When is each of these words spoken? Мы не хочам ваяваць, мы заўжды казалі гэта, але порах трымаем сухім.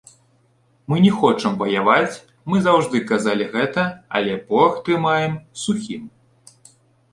Мы 0.91 0.97
не 1.05 1.11
хочам 1.17 1.53
ваяваць, 1.59 2.21
мы 2.53 2.63
заўжды 2.69 3.03
казалі 3.13 3.49
гэта, 3.53 3.85
але 4.21 4.33
порах 4.49 4.83
трымаем 4.91 5.39
сухім. 5.65 6.13